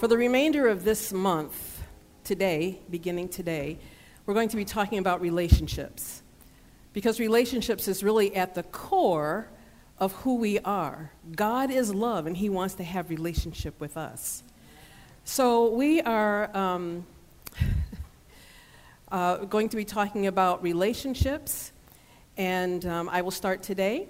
[0.00, 1.82] For the remainder of this month,
[2.24, 3.78] today, beginning today,
[4.24, 6.22] we're going to be talking about relationships.
[6.94, 9.48] Because relationships is really at the core
[9.98, 11.12] of who we are.
[11.36, 14.42] God is love, and He wants to have relationship with us.
[15.24, 17.04] So we are um,
[19.12, 21.72] uh, going to be talking about relationships,
[22.38, 24.08] and um, I will start today,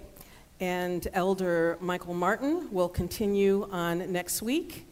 [0.61, 4.85] and Elder Michael Martin will continue on next week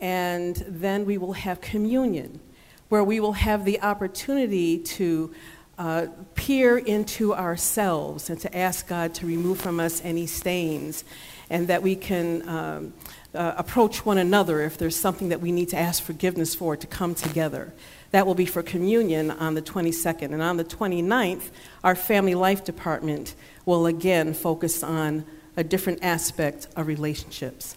[0.00, 2.40] and then we will have communion,
[2.88, 5.34] where we will have the opportunity to
[5.78, 11.04] uh, peer into ourselves and to ask God to remove from us any stains,
[11.50, 12.92] and that we can um,
[13.34, 16.86] uh, approach one another if there's something that we need to ask forgiveness for to
[16.86, 17.72] come together.
[18.10, 20.32] That will be for communion on the 22nd.
[20.32, 21.50] And on the 29th,
[21.84, 25.24] our family life department will again focus on
[25.56, 27.76] a different aspect of relationships.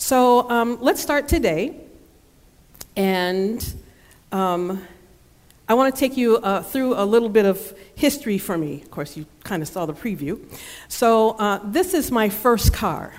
[0.00, 1.76] So um, let's start today.
[2.96, 3.62] And
[4.32, 4.82] um,
[5.68, 8.80] I want to take you uh, through a little bit of history for me.
[8.80, 10.40] Of course, you kind of saw the preview.
[10.88, 13.12] So uh, this is my first car,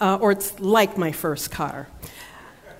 [0.00, 1.86] uh, or it's like my first car.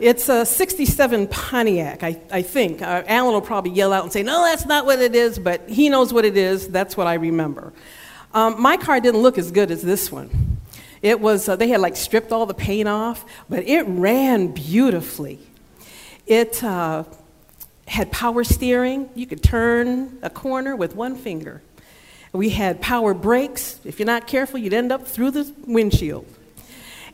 [0.01, 2.83] It's a 67 Pontiac, I, I think.
[2.83, 5.69] Uh, Alan will probably yell out and say, No, that's not what it is, but
[5.69, 6.67] he knows what it is.
[6.69, 7.73] That's what I remember.
[8.35, 10.58] Um, my car didn't look as good as this one.
[11.03, 15.39] It was, uh, they had like stripped all the paint off, but it ran beautifully.
[16.27, 17.05] It uh,
[17.87, 19.09] had power steering.
[19.15, 21.63] You could turn a corner with one finger.
[22.33, 23.81] We had power brakes.
[23.85, 26.27] If you're not careful, you'd end up through the windshield.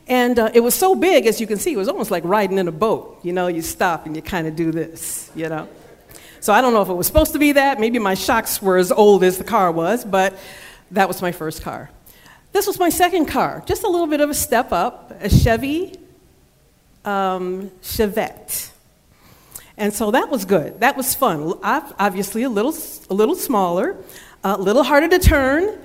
[0.07, 2.57] And uh, it was so big, as you can see, it was almost like riding
[2.57, 3.19] in a boat.
[3.23, 5.67] You know, you stop and you kind of do this, you know.
[6.41, 7.79] So I don't know if it was supposed to be that.
[7.79, 10.37] Maybe my shocks were as old as the car was, but
[10.91, 11.89] that was my first car.
[12.55, 15.93] This was my second car, just a little bit of a step up, a Chevy
[17.03, 18.69] um, Chevette.
[19.75, 20.79] And so that was good.
[20.79, 21.59] That was fun.
[21.61, 22.73] Obviously, a little,
[23.09, 23.97] a little smaller,
[24.41, 25.77] a little harder to turn,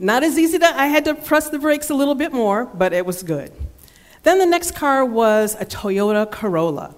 [0.00, 2.92] not as easy to, I had to press the brakes a little bit more, but
[2.92, 3.52] it was good.
[4.24, 6.96] Then the next car was a Toyota Corolla.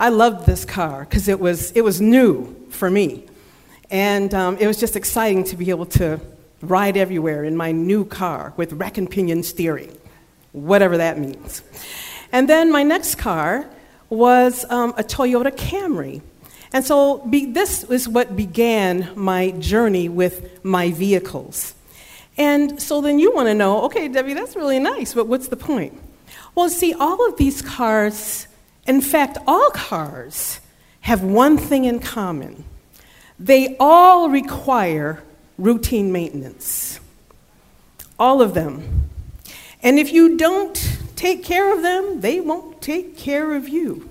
[0.00, 3.26] I loved this car because it was, it was new for me.
[3.88, 6.20] And um, it was just exciting to be able to
[6.70, 9.96] ride everywhere in my new car with rack and pinion steering,
[10.52, 11.62] whatever that means.
[12.32, 13.68] And then my next car
[14.10, 16.22] was um, a Toyota Camry.
[16.72, 21.74] And so be, this is what began my journey with my vehicles.
[22.36, 25.56] And so then you want to know okay, Debbie, that's really nice, but what's the
[25.56, 26.00] point?
[26.54, 28.48] Well, see, all of these cars,
[28.86, 30.60] in fact, all cars,
[31.02, 32.64] have one thing in common
[33.38, 35.22] they all require
[35.58, 37.00] routine maintenance.
[38.18, 39.10] All of them.
[39.82, 44.08] And if you don't take care of them, they won't take care of you.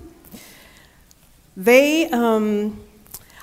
[1.56, 2.80] They, um,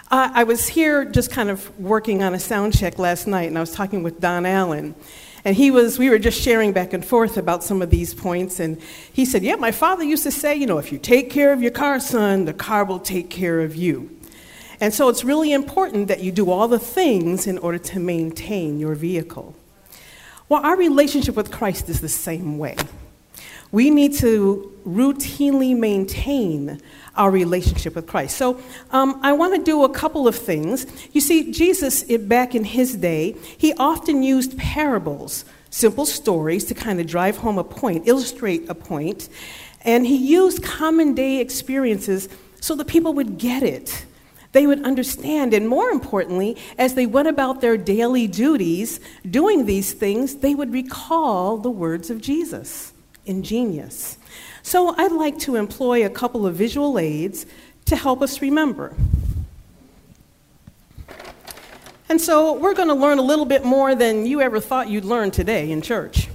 [0.09, 3.57] I, I was here just kind of working on a sound check last night, and
[3.57, 4.95] I was talking with Don Allen.
[5.44, 8.59] And he was, we were just sharing back and forth about some of these points.
[8.59, 8.79] And
[9.11, 11.61] he said, Yeah, my father used to say, you know, if you take care of
[11.61, 14.16] your car, son, the car will take care of you.
[14.81, 18.80] And so it's really important that you do all the things in order to maintain
[18.80, 19.56] your vehicle.
[20.50, 22.75] Well, our relationship with Christ is the same way.
[23.72, 26.81] We need to routinely maintain
[27.16, 28.36] our relationship with Christ.
[28.36, 28.59] So
[28.90, 30.88] um, I want to do a couple of things.
[31.14, 36.74] You see, Jesus, it, back in his day, he often used parables, simple stories, to
[36.74, 39.30] kind of drive home a point, illustrate a point.
[39.81, 42.28] And he used common day experiences
[42.59, 44.06] so that people would get it.
[44.51, 49.94] They would understand, and more importantly, as they went about their daily duties doing these
[49.94, 52.91] things, they would recall the words of Jesus.
[53.25, 54.17] Ingenious.
[54.61, 57.45] So I'd like to employ a couple of visual aids
[57.85, 58.94] to help us remember.
[62.09, 65.06] And so we're going to learn a little bit more than you ever thought you'd
[65.06, 66.28] learn today in church.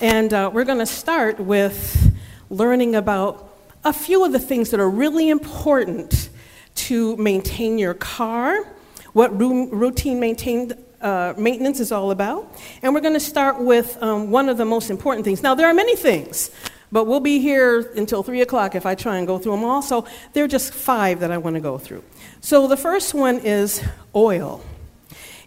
[0.00, 2.16] And uh, we're going to start with
[2.50, 3.48] learning about
[3.84, 6.30] a few of the things that are really important
[6.76, 8.64] to maintain your car,
[9.12, 12.54] what routine maintained, uh, maintenance is all about.
[12.82, 15.42] And we're going to start with um, one of the most important things.
[15.42, 16.50] Now, there are many things,
[16.92, 19.82] but we'll be here until 3 o'clock if I try and go through them all.
[19.82, 22.04] So there are just five that I want to go through.
[22.40, 23.82] So the first one is
[24.14, 24.62] oil.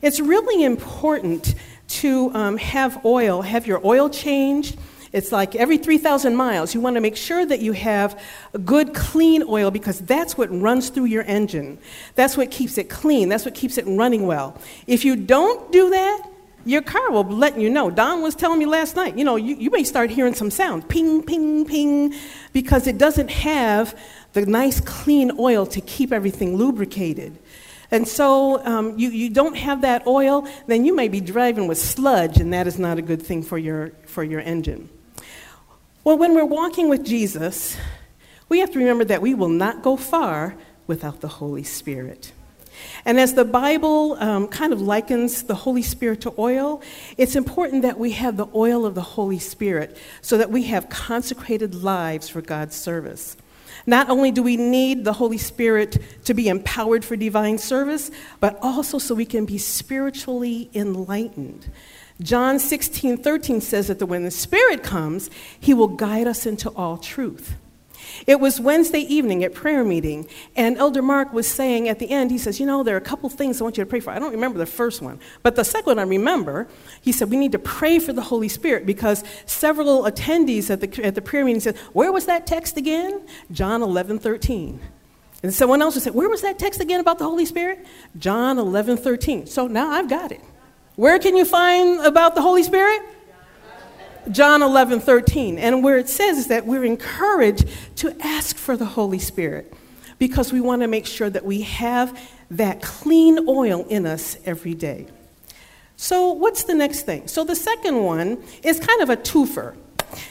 [0.02, 1.56] It's really important
[1.90, 4.78] to um, have oil, have your oil changed
[5.12, 8.20] it's like every 3,000 miles, you want to make sure that you have
[8.64, 11.80] good, clean oil because that's what runs through your engine.
[12.16, 13.30] That's what keeps it clean.
[13.30, 14.58] That's what keeps it running well.
[14.86, 16.24] If you don't do that,
[16.66, 17.90] your car will let you know.
[17.90, 20.86] Don was telling me last night, you know, you, you may start hearing some sounds
[20.88, 22.14] ping, ping, ping,
[22.54, 23.98] because it doesn't have
[24.34, 27.40] the nice clean oil to keep everything lubricated.
[27.92, 31.80] And so um, you, you don't have that oil, then you may be driving with
[31.80, 34.90] sludge, and that is not a good thing for your, for your engine.
[36.04, 37.76] Well, when we're walking with Jesus,
[38.48, 40.56] we have to remember that we will not go far
[40.88, 42.32] without the Holy Spirit.
[43.04, 46.82] And as the Bible um, kind of likens the Holy Spirit to oil,
[47.18, 50.88] it's important that we have the oil of the Holy Spirit so that we have
[50.88, 53.36] consecrated lives for God's service.
[53.86, 58.10] Not only do we need the Holy Spirit to be empowered for divine service,
[58.40, 61.70] but also so we can be spiritually enlightened.
[62.22, 65.30] John 16, 13 says that when the Spirit comes,
[65.60, 67.56] he will guide us into all truth.
[68.28, 72.32] It was Wednesday evening at prayer meeting, and Elder Mark was saying at the end,
[72.32, 74.12] he says, You know, there are a couple things I want you to pray for.
[74.12, 76.68] I don't remember the first one, but the second one I remember.
[77.02, 81.06] He said, We need to pray for the Holy Spirit because several attendees at the,
[81.06, 83.22] at the prayer meeting said, Where was that text again?
[83.52, 84.80] John 11, 13.
[85.42, 87.86] And someone else would say, Where was that text again about the Holy Spirit?
[88.18, 89.46] John 11, 13.
[89.46, 90.42] So now I've got it.
[91.00, 93.02] Where can you find about the Holy Spirit?
[94.32, 95.58] John 11, 13.
[95.58, 97.70] And where it says is that we're encouraged
[98.00, 99.74] to ask for the Holy Spirit
[100.18, 102.20] because we want to make sure that we have
[102.52, 105.08] that clean oil in us every day.
[105.96, 107.30] So, what's the next thing?
[107.30, 109.78] So, the second one is kind of a twofer.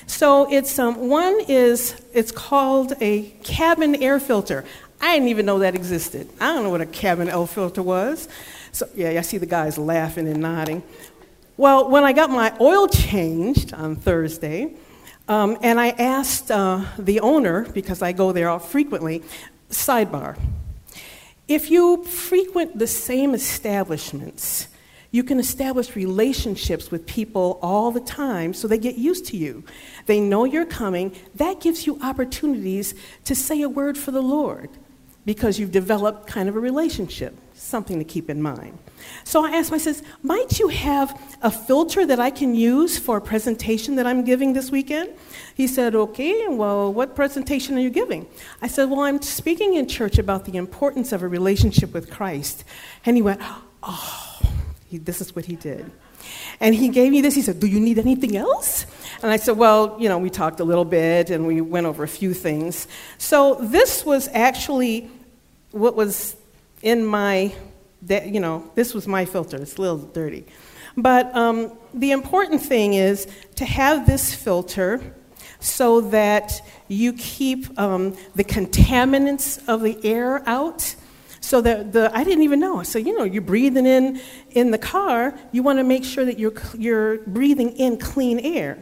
[0.07, 4.67] So, it's um, one is it's called a cabin air filter.
[5.01, 6.29] I didn't even know that existed.
[6.41, 8.29] I don't know what a cabin air filter was.
[8.73, 10.83] So, yeah, I see the guys laughing and nodding.
[11.57, 14.75] Well, when I got my oil changed on Thursday,
[15.29, 19.23] um, and I asked uh, the owner, because I go there frequently,
[19.71, 20.39] sidebar.
[21.47, 24.69] If you frequent the same establishments,
[25.11, 29.65] you can establish relationships with people all the time so they get used to you.
[30.07, 31.17] They know you're coming.
[31.35, 32.95] That gives you opportunities
[33.25, 34.69] to say a word for the Lord
[35.29, 38.79] because you've developed kind of a relationship, something to keep in mind.
[39.25, 42.99] So I asked him, I says, might you have a filter that I can use
[42.99, 45.11] for a presentation that I'm giving this weekend?
[45.55, 48.27] He said, okay, well, what presentation are you giving?
[48.63, 52.65] I said, well, I'm speaking in church about the importance of a relationship with Christ.
[53.05, 53.43] And he went,
[53.83, 54.41] oh,
[54.89, 55.91] he, this is what he did.
[56.59, 57.35] And he gave me this.
[57.35, 58.87] He said, Do you need anything else?
[59.23, 62.03] And I said, Well, you know, we talked a little bit and we went over
[62.03, 62.89] a few things.
[63.19, 65.11] So this was actually
[65.71, 66.37] what was
[66.83, 67.55] in my
[68.09, 69.57] you know, this was my filter.
[69.57, 70.45] It's a little dirty.
[70.97, 73.27] But um, the important thing is
[73.57, 75.15] to have this filter
[75.61, 80.95] so that you keep um, the contaminants of the air out.
[81.41, 82.83] So that the, I didn't even know.
[82.83, 84.21] So, you know, you're breathing in
[84.51, 88.79] in the car, you want to make sure that you're, you're breathing in clean air.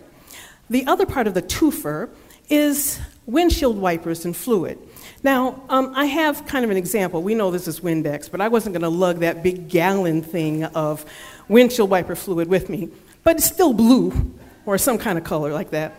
[0.68, 2.08] The other part of the twofer
[2.48, 4.78] is windshield wipers and fluid.
[5.26, 7.20] Now, um, I have kind of an example.
[7.20, 10.62] We know this is Windex, but I wasn't going to lug that big gallon thing
[10.62, 11.04] of
[11.48, 12.90] windshield wiper fluid with me.
[13.24, 14.32] But it's still blue
[14.66, 15.94] or some kind of color like that.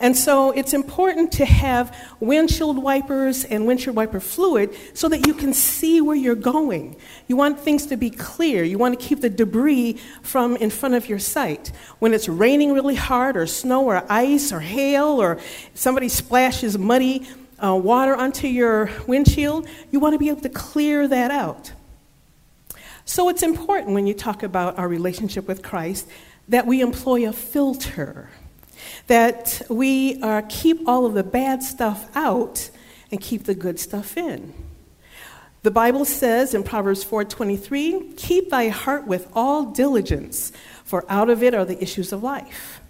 [0.00, 5.34] And so it's important to have windshield wipers and windshield wiper fluid so that you
[5.34, 6.96] can see where you're going.
[7.28, 8.64] You want things to be clear.
[8.64, 11.70] You want to keep the debris from in front of your sight.
[12.00, 15.38] When it's raining really hard, or snow, or ice, or hail, or
[15.72, 17.28] somebody splashes muddy
[17.62, 21.72] uh, water onto your windshield, you want to be able to clear that out.
[23.04, 26.08] So it's important when you talk about our relationship with Christ
[26.48, 28.30] that we employ a filter,
[29.06, 32.70] that we uh, keep all of the bad stuff out
[33.10, 34.54] and keep the good stuff in.
[35.62, 40.50] The Bible says in Proverbs 4:23, "Keep thy heart with all diligence,
[40.84, 42.81] for out of it are the issues of life."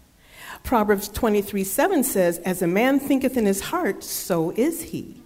[0.64, 5.22] Proverbs 23 7 says, As a man thinketh in his heart, so is he.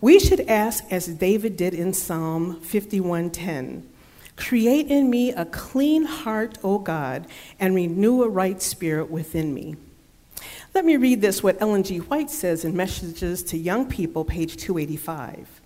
[0.00, 3.82] We should ask as David did in Psalm 51:10.
[4.36, 7.26] Create in me a clean heart, O God,
[7.58, 9.76] and renew a right spirit within me.
[10.74, 11.98] Let me read this what Ellen G.
[11.98, 15.60] White says in Messages to Young People, page 285.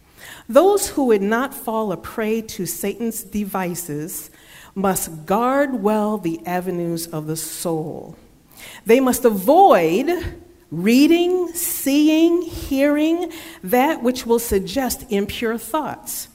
[0.48, 4.30] Those who would not fall a prey to Satan's devices
[4.74, 8.16] must guard well the avenues of the soul.
[8.86, 10.40] They must avoid
[10.70, 16.28] reading, seeing, hearing that which will suggest impure thoughts.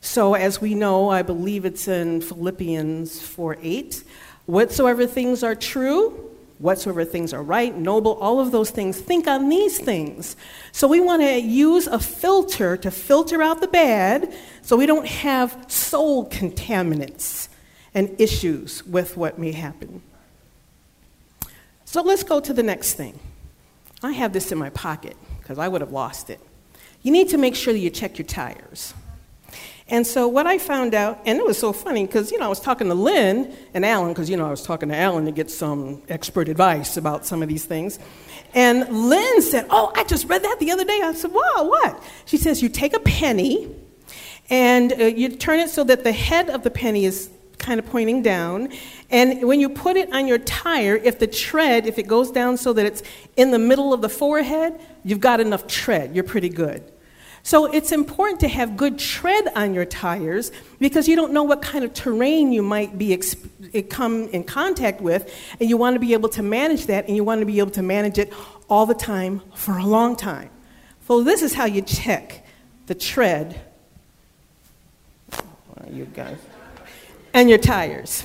[0.00, 4.04] So, as we know, I believe it's in Philippians 4 8,
[4.46, 9.48] whatsoever things are true, whatsoever things are right, noble, all of those things, think on
[9.48, 10.36] these things.
[10.72, 15.06] So, we want to use a filter to filter out the bad so we don't
[15.06, 17.48] have soul contaminants
[17.94, 20.02] and issues with what may happen.
[21.94, 23.16] So let's go to the next thing.
[24.02, 26.40] I have this in my pocket because I would have lost it.
[27.02, 28.94] You need to make sure that you check your tires.
[29.86, 32.48] And so what I found out, and it was so funny because, you know, I
[32.48, 35.30] was talking to Lynn and Alan, because, you know, I was talking to Alan to
[35.30, 38.00] get some expert advice about some of these things.
[38.54, 41.00] And Lynn said, Oh, I just read that the other day.
[41.00, 42.02] I said, Wow, what?
[42.24, 43.72] She says, You take a penny
[44.50, 47.86] and uh, you turn it so that the head of the penny is kind of
[47.86, 48.68] pointing down.
[49.10, 52.56] And when you put it on your tire, if the tread, if it goes down
[52.56, 53.02] so that it's
[53.36, 56.14] in the middle of the forehead, you've got enough tread.
[56.14, 56.90] You're pretty good.
[57.46, 61.60] So it's important to have good tread on your tires because you don't know what
[61.60, 65.30] kind of terrain you might be exp- eh, come in contact with,
[65.60, 67.70] and you want to be able to manage that, and you want to be able
[67.72, 68.32] to manage it
[68.70, 70.48] all the time for a long time.
[71.06, 72.46] So this is how you check
[72.86, 73.60] the tread.
[75.34, 75.42] Oh,
[75.90, 76.38] you guys.
[77.34, 78.24] And your tires.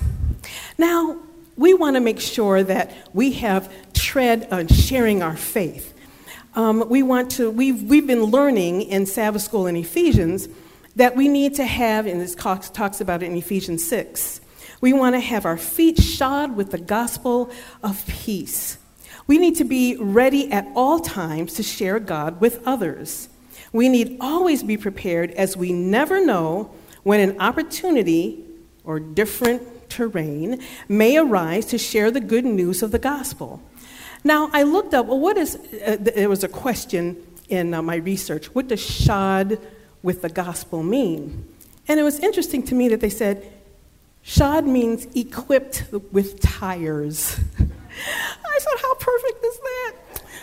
[0.77, 1.17] Now,
[1.57, 5.93] we want to make sure that we have tread on sharing our faith
[6.55, 10.49] um, we want to, we've, we've been learning in Sabbath school in Ephesians
[10.95, 14.41] that we need to have, and this talks about it in Ephesians 6,
[14.81, 17.51] we want to have our feet shod with the gospel
[17.83, 18.77] of peace.
[19.27, 23.29] We need to be ready at all times to share God with others.
[23.71, 26.71] We need always be prepared as we never know
[27.03, 28.43] when an opportunity
[28.89, 33.61] or different terrain may arise to share the good news of the gospel.
[34.23, 37.97] Now, I looked up, well, what is, uh, there was a question in uh, my
[37.97, 39.59] research what does shod
[40.01, 41.47] with the gospel mean?
[41.87, 43.53] And it was interesting to me that they said,
[44.23, 47.39] shod means equipped with tires.
[47.59, 49.95] I said, how perfect is that?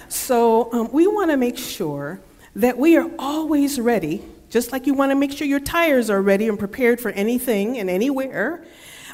[0.09, 2.21] So um, we want to make sure
[2.55, 6.23] that we are always ready, just like you want to make sure your tires are
[6.23, 8.65] ready and prepared for anything and anywhere.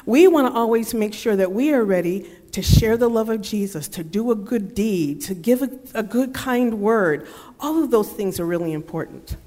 [0.05, 3.41] We want to always make sure that we are ready to share the love of
[3.41, 7.27] Jesus, to do a good deed, to give a, a good, kind word.
[7.59, 9.37] All of those things are really important.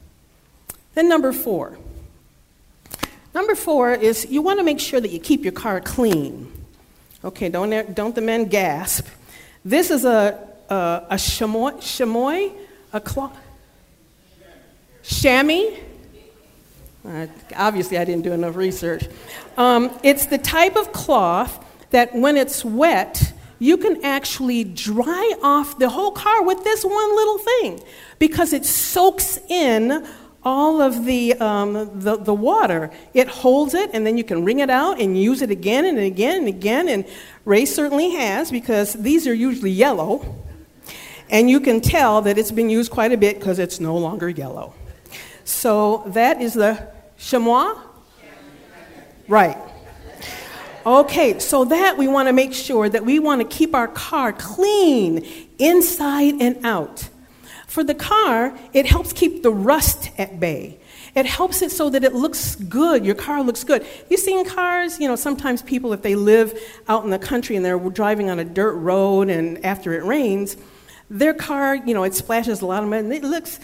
[0.95, 1.79] Then, number four.
[3.35, 6.51] Number four is you want to make sure that you keep your car clean.
[7.23, 9.07] Okay, don't, don't the men gasp.
[9.65, 12.49] This is a, a, a chamois, chamois,
[12.93, 13.37] a cloth,
[15.07, 15.79] chamois.
[17.07, 19.05] Uh, obviously, I didn't do enough research.
[19.57, 25.79] Um, it's the type of cloth that when it's wet, you can actually dry off
[25.79, 27.81] the whole car with this one little thing
[28.19, 30.07] because it soaks in
[30.43, 32.91] all of the, um, the, the, water.
[33.15, 35.99] It holds it, and then you can wring it out and use it again and
[35.99, 36.89] again and again.
[36.89, 37.05] And
[37.45, 40.37] Ray certainly has because these are usually yellow.
[41.31, 44.29] And you can tell that it's been used quite a bit because it's no longer
[44.29, 44.75] yellow.
[45.47, 47.81] So that is the chamois?
[49.29, 49.57] Right.
[50.85, 54.33] Okay, so that we want to make sure that we want to keep our car
[54.33, 55.25] clean
[55.59, 57.09] inside and out.
[57.69, 60.79] For the car, it helps keep the rust at bay.
[61.15, 63.07] It helps it so that it looks good.
[63.07, 63.87] Your car looks good.
[64.11, 67.65] You've seen cars, you know, sometimes people, if they live out in the country and
[67.65, 70.57] they're driving on a dirt road and after it rains,
[71.09, 73.61] their car, you know, it splashes a lot of mud and it looks.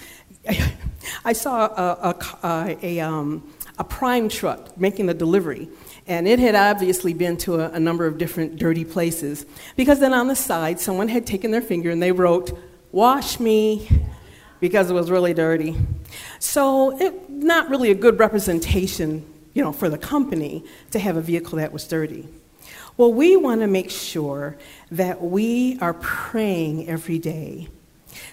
[1.24, 5.68] I saw a, a, a, a, um, a prime truck making the delivery
[6.06, 10.12] and it had obviously been to a, a, number of different dirty places because then
[10.12, 12.58] on the side, someone had taken their finger and they wrote,
[12.90, 13.88] Wash me,
[14.60, 15.76] because it was really dirty.
[16.38, 21.20] So, it, not really a good representation you know, for the company to have a
[21.20, 22.28] vehicle that was dirty.
[22.96, 24.56] Well, we want to make sure
[24.90, 27.68] that we are praying every day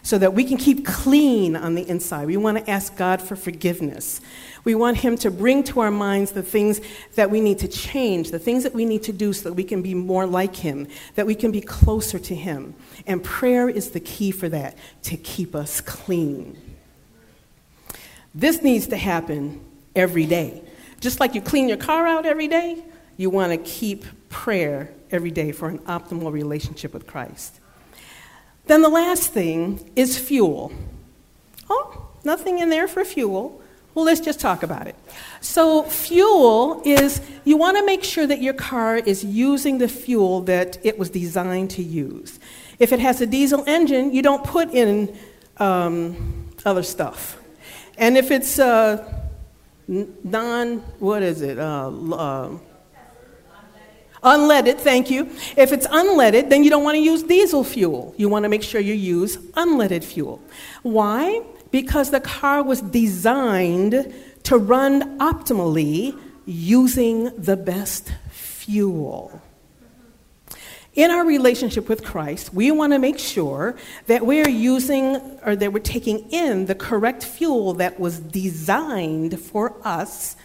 [0.04, 2.28] so that we can keep clean on the inside.
[2.28, 4.22] We want to ask God for forgiveness.
[4.64, 6.82] We want Him to bring to our minds the things
[7.16, 9.64] that we need to change, the things that we need to do so that we
[9.64, 12.76] can be more like Him, that we can be closer to Him.
[13.08, 16.58] And prayer is the key for that, to keep us clean.
[18.36, 19.62] This needs to happen
[19.96, 20.62] every day.
[21.00, 22.84] Just like you clean your car out every day,
[23.18, 27.59] you want to keep prayer every day for an optimal relationship with Christ.
[28.70, 30.72] Then the last thing is fuel.
[31.72, 33.64] Oh, nothing in there for fuel.
[33.96, 34.96] Well, let's just talk about it.
[35.42, 40.42] So, fuel is you want to make sure that your car is using the fuel
[40.42, 42.40] that it was designed to use.
[42.78, 45.18] If it has a diesel engine, you don't put in
[45.58, 47.40] um, other stuff.
[47.98, 49.04] And if it's uh,
[49.88, 51.58] non, what is it?
[51.58, 52.58] Uh, uh,
[54.24, 55.30] Unleaded, thank you.
[55.56, 58.14] If it's unleaded, then you don't want to use diesel fuel.
[58.18, 60.42] You want to make sure you use unleaded fuel.
[60.84, 61.42] Why?
[61.72, 69.42] Because the car was designed to run optimally using the best fuel.
[70.96, 75.72] In our relationship with Christ, we want to make sure that we're using or that
[75.72, 80.36] we're taking in the correct fuel that was designed for us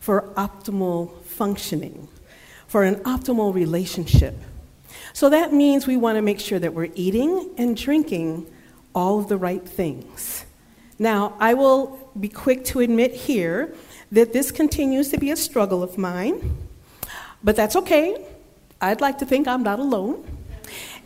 [0.00, 2.08] for optimal functioning,
[2.72, 4.34] for an optimal relationship.
[5.12, 8.50] So that means we want to make sure that we're eating and drinking
[8.94, 10.46] all of the right things.
[10.98, 13.74] Now, I will be quick to admit here
[14.10, 16.56] that this continues to be a struggle of mine,
[17.44, 18.24] but that's okay.
[18.80, 20.26] I'd like to think I'm not alone.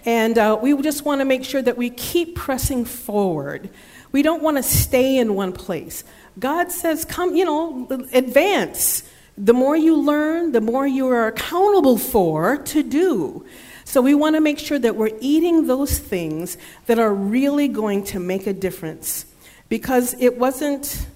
[0.05, 3.71] And uh, we just want to make sure that we keep pressing forward.
[4.13, 6.05] We don't want to stay in one place.
[6.39, 9.03] God says, come, you know, advance.
[9.39, 13.45] The more you learn, the more you are accountable for to do.
[13.85, 18.05] So we want to make sure that we're eating those things that are really going
[18.05, 19.27] to make a difference
[19.69, 21.07] because it wasn't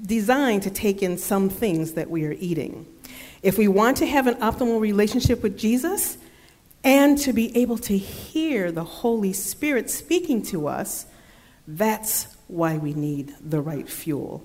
[0.00, 2.86] designed to take in some things that we are eating.
[3.42, 6.18] If we want to have an optimal relationship with Jesus
[6.82, 11.06] and to be able to hear the Holy Spirit speaking to us,
[11.68, 14.44] that's why we need the right fuel.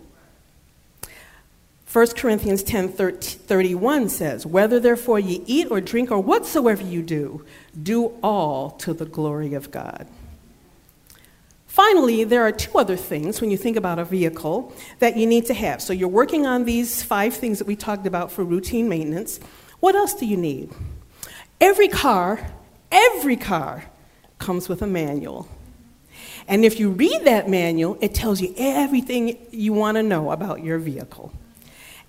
[1.92, 7.46] 1 Corinthians 10 31 says, Whether therefore ye eat or drink or whatsoever you do,
[7.82, 10.08] do all to the glory of God.
[11.66, 15.46] Finally, there are two other things when you think about a vehicle that you need
[15.46, 15.82] to have.
[15.82, 19.40] So you're working on these five things that we talked about for routine maintenance.
[19.80, 20.72] What else do you need?
[21.62, 22.52] Every car,
[22.92, 23.86] every car
[24.40, 25.48] comes with a manual.
[26.48, 30.64] And if you read that manual, it tells you everything you want to know about
[30.64, 31.32] your vehicle.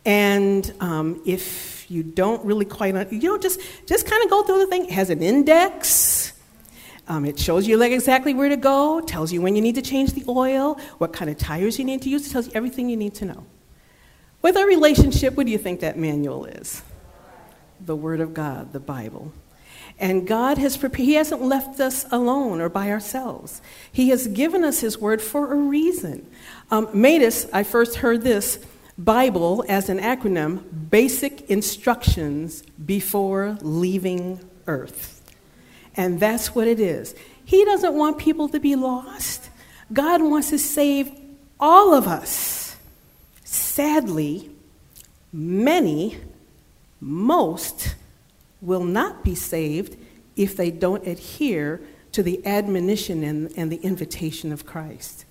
[0.04, 4.58] And um, if you don't really quite, you know, just, just kind of go through
[4.60, 4.86] the thing.
[4.86, 6.32] It has an index.
[7.08, 9.82] Um, it shows you like exactly where to go, tells you when you need to
[9.82, 12.90] change the oil, what kind of tires you need to use, it tells you everything
[12.90, 13.46] you need to know.
[14.42, 16.82] With our relationship, what do you think that manual is?
[17.80, 19.32] The Word of God, the Bible.
[19.98, 23.62] And God has prepared, He hasn't left us alone or by ourselves.
[23.90, 26.26] He has given us His Word for a reason.
[26.70, 28.58] Um, Matus, I first heard this
[28.98, 35.22] Bible as an acronym Basic Instructions Before Leaving Earth.
[35.96, 37.14] And that's what it is.
[37.44, 39.50] He doesn't want people to be lost.
[39.92, 41.12] God wants to save
[41.60, 42.76] all of us.
[43.44, 44.50] Sadly,
[45.32, 46.18] many,
[47.00, 47.94] most,
[48.60, 49.96] will not be saved
[50.36, 51.80] if they don't adhere
[52.12, 55.24] to the admonition and, and the invitation of Christ.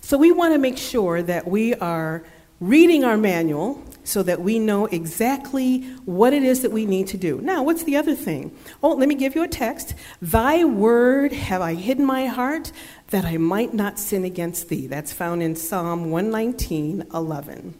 [0.00, 2.24] So we want to make sure that we are
[2.60, 7.18] reading our manual so that we know exactly what it is that we need to
[7.18, 7.40] do.
[7.42, 8.56] Now, what's the other thing?
[8.82, 9.94] Oh, let me give you a text.
[10.22, 12.72] Thy word have I hidden my heart
[13.08, 14.86] that I might not sin against thee.
[14.86, 17.74] That's found in Psalm 119, 11.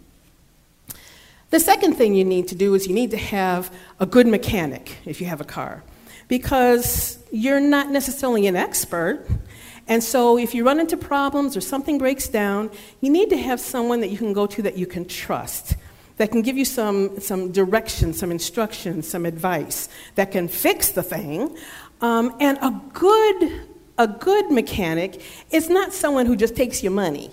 [1.50, 4.98] The second thing you need to do is you need to have a good mechanic
[5.06, 5.82] if you have a car
[6.28, 9.26] because you're not necessarily an expert.
[9.88, 12.70] And so, if you run into problems or something breaks down,
[13.00, 15.76] you need to have someone that you can go to that you can trust,
[16.18, 21.02] that can give you some, some direction, some instruction, some advice, that can fix the
[21.02, 21.56] thing.
[22.02, 27.30] Um, and a good, a good mechanic is not someone who just takes your money.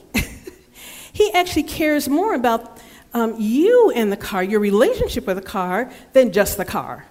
[1.13, 2.79] he actually cares more about
[3.13, 7.05] um, you and the car, your relationship with the car, than just the car.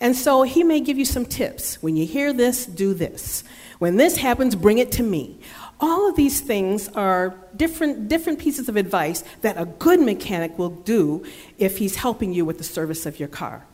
[0.00, 1.82] And so he may give you some tips.
[1.82, 3.44] When you hear this, do this.
[3.78, 5.38] When this happens, bring it to me.
[5.80, 10.70] All of these things are different, different pieces of advice that a good mechanic will
[10.70, 11.24] do
[11.58, 13.66] if he's helping you with the service of your car.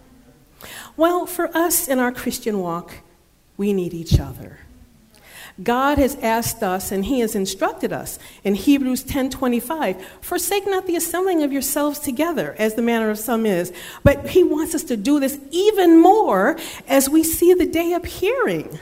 [0.97, 2.95] Well, for us in our Christian walk,
[3.57, 4.61] we need each other.
[5.63, 10.97] God has asked us and he has instructed us in Hebrews 10:25, forsake not the
[10.97, 14.97] assembling of yourselves together as the manner of some is, but he wants us to
[14.97, 16.57] do this even more
[16.89, 18.79] as we see the day appearing.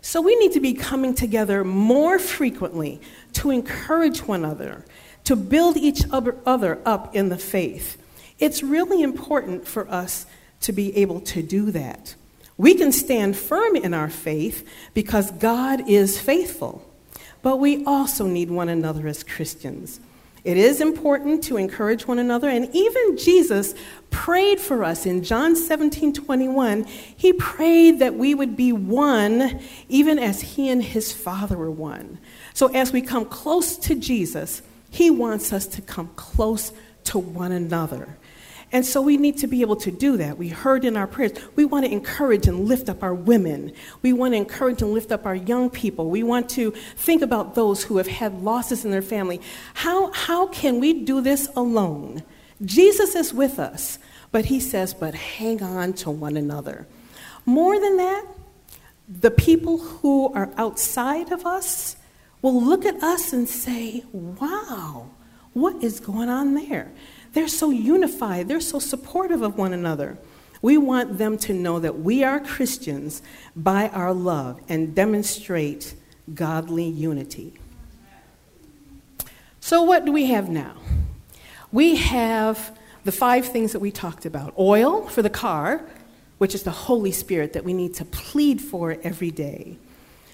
[0.00, 3.00] So we need to be coming together more frequently
[3.34, 4.84] to encourage one another,
[5.24, 7.96] to build each other up in the faith.
[8.38, 10.26] It's really important for us
[10.62, 12.16] to be able to do that.
[12.62, 16.88] We can stand firm in our faith because God is faithful,
[17.42, 19.98] but we also need one another as Christians.
[20.44, 23.74] It is important to encourage one another, and even Jesus
[24.10, 26.84] prayed for us in John 17 21.
[26.84, 32.20] He prayed that we would be one, even as he and his Father were one.
[32.54, 36.72] So, as we come close to Jesus, he wants us to come close
[37.06, 38.16] to one another.
[38.72, 40.38] And so we need to be able to do that.
[40.38, 43.72] We heard in our prayers, we want to encourage and lift up our women.
[44.00, 46.08] We want to encourage and lift up our young people.
[46.08, 49.42] We want to think about those who have had losses in their family.
[49.74, 52.22] How, how can we do this alone?
[52.64, 53.98] Jesus is with us,
[54.32, 56.88] But he says, but hang on to one another.
[57.44, 58.24] More than that,
[59.06, 61.96] the people who are outside of us
[62.40, 65.10] will look at us and say, wow,
[65.54, 66.90] what is going on there?
[67.32, 70.18] They're so unified, they're so supportive of one another.
[70.60, 73.20] We want them to know that we are Christians
[73.56, 75.94] by our love and demonstrate
[76.32, 77.54] godly unity.
[79.60, 80.74] So, what do we have now?
[81.72, 85.84] We have the five things that we talked about oil for the car,
[86.38, 89.78] which is the Holy Spirit that we need to plead for every day.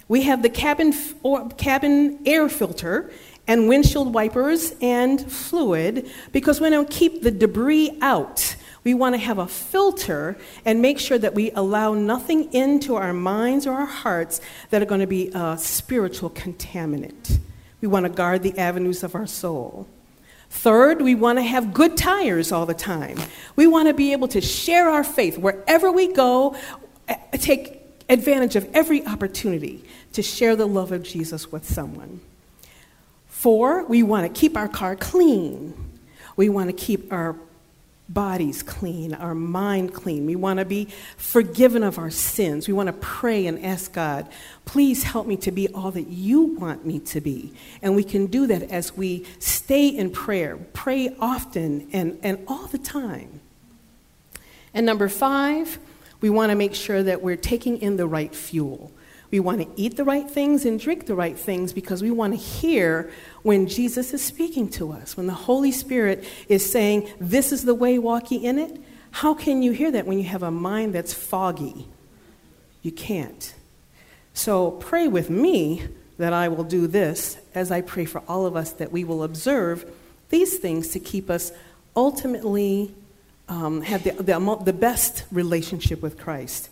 [0.09, 3.11] We have the cabin, or, cabin air filter
[3.49, 8.55] and windshield wipers and fluid because we don't keep the debris out.
[8.85, 13.13] We want to have a filter and make sure that we allow nothing into our
[13.13, 17.39] minds or our hearts that are going to be a spiritual contaminant.
[17.81, 19.89] We want to guard the avenues of our soul.
[20.51, 23.19] Third, we want to have good tires all the time.
[23.57, 26.57] We want to be able to share our faith wherever we go,
[27.33, 29.85] take advantage of every opportunity
[30.15, 32.21] to share the love of Jesus with someone.
[33.38, 35.72] Four, we want to keep our car clean.
[36.35, 37.37] We want to keep our
[38.09, 40.27] bodies clean, our mind clean.
[40.27, 42.66] We want to be forgiven of our sins.
[42.66, 44.27] We want to pray and ask God,
[44.64, 47.53] please help me to be all that you want me to be.
[47.81, 52.66] And we can do that as we stay in prayer, pray often and, and all
[52.66, 53.40] the time.
[54.74, 55.79] And number five,
[56.20, 58.90] we want to make sure that we're taking in the right fuel.
[59.31, 62.33] We want to eat the right things and drink the right things because we want
[62.33, 63.11] to hear
[63.42, 67.74] when Jesus is speaking to us, when the Holy Spirit is saying, This is the
[67.74, 68.81] way, walk ye in it.
[69.11, 71.88] How can you hear that when you have a mind that's foggy?
[72.83, 73.55] You can't.
[74.35, 75.85] So pray with me
[76.18, 79.22] that I will do this as I pray for all of us that we will
[79.22, 79.90] observe
[80.31, 81.53] these things to keep us
[81.96, 82.94] ultimately
[83.48, 86.68] um, have the, the, the best relationship with Christ.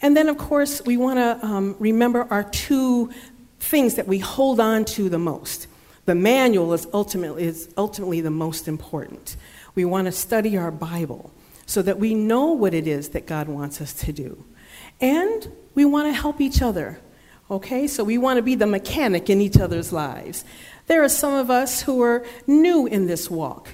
[0.00, 3.12] And then, of course, we want to um, remember our two
[3.60, 5.66] things that we hold on to the most.
[6.04, 9.36] The manual is ultimately, is ultimately the most important.
[9.74, 11.32] We want to study our Bible
[11.66, 14.44] so that we know what it is that God wants us to do.
[15.00, 17.00] And we want to help each other.
[17.50, 17.86] Okay?
[17.86, 20.44] So we want to be the mechanic in each other's lives.
[20.86, 23.68] There are some of us who are new in this walk,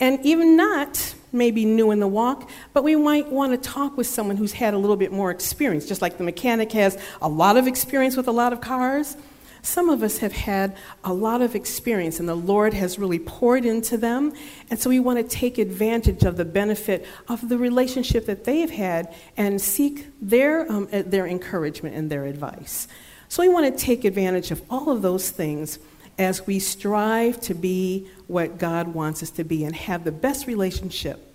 [0.00, 4.06] and even not maybe new in the walk, but we might want to talk with
[4.06, 7.56] someone who's had a little bit more experience, just like the mechanic has a lot
[7.56, 9.16] of experience with a lot of cars.
[9.64, 13.64] Some of us have had a lot of experience, and the Lord has really poured
[13.64, 14.34] into them.
[14.68, 18.70] And so we want to take advantage of the benefit of the relationship that they've
[18.70, 22.88] had and seek their, um, uh, their encouragement and their advice.
[23.30, 25.78] So we want to take advantage of all of those things
[26.18, 30.46] as we strive to be what God wants us to be and have the best
[30.46, 31.34] relationship.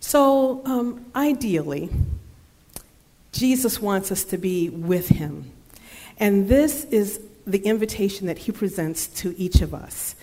[0.00, 1.88] So, um, ideally,
[3.30, 5.52] Jesus wants us to be with Him.
[6.18, 7.20] And this is
[7.50, 10.14] the invitation that He presents to each of us.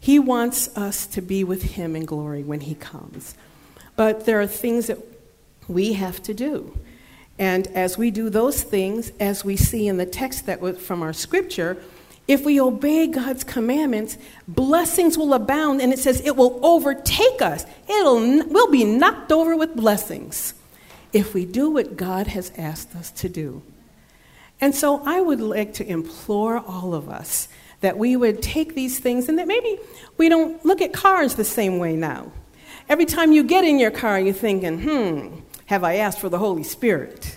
[0.00, 3.34] He wants us to be with Him in glory when He comes.
[3.96, 4.98] But there are things that
[5.66, 6.78] we have to do.
[7.38, 11.02] And as we do those things, as we see in the text that was from
[11.02, 11.76] our scripture,
[12.26, 17.64] if we obey God's commandments, blessings will abound, and it says it will overtake us.
[17.88, 20.54] It'll, we'll be knocked over with blessings
[21.12, 23.62] if we do what God has asked us to do.
[24.60, 27.48] And so I would like to implore all of us
[27.80, 29.78] that we would take these things and that maybe
[30.16, 32.32] we don't look at cars the same way now.
[32.88, 36.38] Every time you get in your car, you're thinking, hmm, have I asked for the
[36.38, 37.36] Holy Spirit?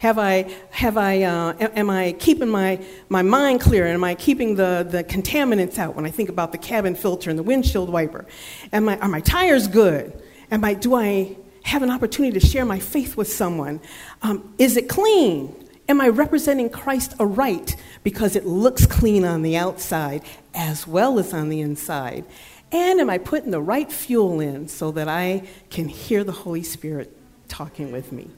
[0.00, 3.86] Have I, have I, uh, am I keeping my, my mind clear?
[3.86, 7.38] Am I keeping the, the contaminants out when I think about the cabin filter and
[7.38, 8.26] the windshield wiper?
[8.72, 10.20] Am I, are my tires good?
[10.50, 13.80] Am I, do I have an opportunity to share my faith with someone?
[14.22, 15.54] Um, is it clean?
[15.90, 17.74] Am I representing Christ aright
[18.04, 20.22] because it looks clean on the outside
[20.54, 22.24] as well as on the inside?
[22.70, 26.62] And am I putting the right fuel in so that I can hear the Holy
[26.62, 27.12] Spirit
[27.48, 28.30] talking with me?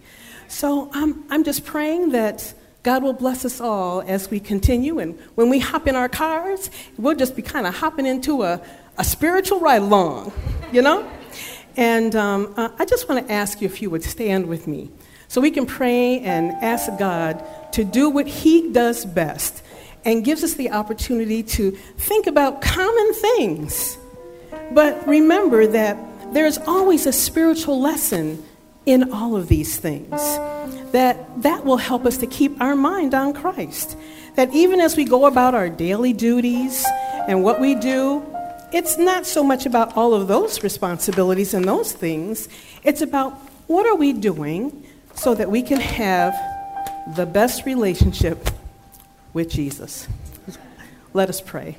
[0.48, 4.98] So um, I'm just praying that God will bless us all as we continue.
[4.98, 8.62] And when we hop in our cars, we'll just be kind of hopping into a,
[8.96, 10.32] a spiritual ride along,
[10.72, 11.06] you know?
[11.76, 14.90] And um, uh, I just want to ask you if you would stand with me
[15.32, 17.42] so we can pray and ask God
[17.72, 19.62] to do what He does best
[20.04, 23.96] and gives us the opportunity to think about common things.
[24.72, 25.96] But remember that
[26.34, 28.44] there's always a spiritual lesson
[28.84, 30.10] in all of these things.
[30.92, 33.96] That that will help us to keep our mind on Christ.
[34.34, 36.84] That even as we go about our daily duties
[37.26, 38.22] and what we do,
[38.70, 42.50] it's not so much about all of those responsibilities and those things.
[42.84, 43.32] It's about
[43.66, 46.34] what are we doing so that we can have
[47.16, 48.48] the best relationship
[49.32, 50.08] with Jesus.
[51.12, 51.76] Let us pray.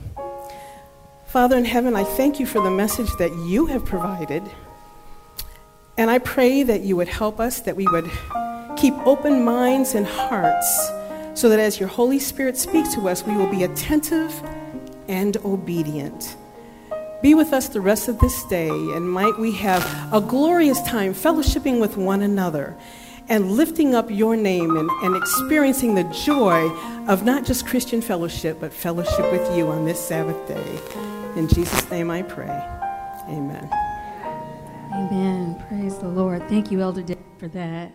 [1.27, 4.43] Father in heaven, I thank you for the message that you have provided.
[5.97, 8.09] And I pray that you would help us, that we would
[8.77, 10.89] keep open minds and hearts,
[11.33, 14.33] so that as your Holy Spirit speaks to us, we will be attentive
[15.07, 16.35] and obedient.
[17.21, 21.13] Be with us the rest of this day, and might we have a glorious time
[21.13, 22.75] fellowshipping with one another
[23.29, 26.69] and lifting up your name and, and experiencing the joy
[27.07, 30.79] of not just Christian fellowship, but fellowship with you on this Sabbath day.
[31.35, 32.49] In Jesus' name I pray.
[33.29, 33.69] Amen.
[34.93, 35.63] Amen.
[35.67, 36.47] Praise the Lord.
[36.49, 37.91] Thank you, Elder Dave, for that.